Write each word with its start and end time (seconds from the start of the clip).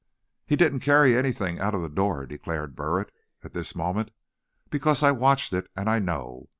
"He 0.47 0.55
didn't 0.55 0.79
carry 0.79 1.15
anything 1.15 1.59
out 1.59 1.75
of 1.75 1.83
the 1.83 1.87
door," 1.87 2.25
declared 2.25 2.75
Burritt, 2.75 3.11
at 3.43 3.53
this 3.53 3.75
moment, 3.75 4.09
"because 4.71 5.03
I 5.03 5.11
watched 5.11 5.53
it, 5.53 5.69
and 5.75 5.87
I 5.87 5.99
know. 5.99 6.49